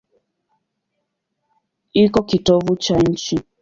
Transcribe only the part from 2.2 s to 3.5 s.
kitovu cha nchi.